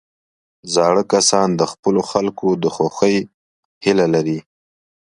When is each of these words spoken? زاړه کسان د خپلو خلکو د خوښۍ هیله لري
زاړه 0.73 1.03
کسان 1.13 1.47
د 1.55 1.61
خپلو 1.71 2.01
خلکو 2.11 2.47
د 2.63 2.65
خوښۍ 2.75 3.17
هیله 3.83 4.05
لري 4.13 4.39